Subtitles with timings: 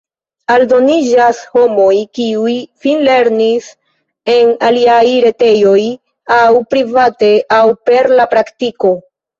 [0.51, 1.91] Aldoniĝas homoj,
[2.21, 2.55] kiuj
[2.85, 3.69] finlernis
[4.39, 5.79] en aliaj retejoj
[6.43, 8.97] aŭ private aŭ per la praktiko.